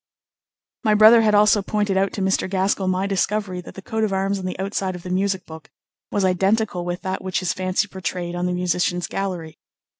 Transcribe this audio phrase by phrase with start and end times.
[0.83, 2.49] My brother had also pointed out to Mr.
[2.49, 5.69] Gaskell my discovery that the coat of arms on the outside of the music book
[6.11, 9.59] was identical with that which his fancy portrayed on the musicians' gallery.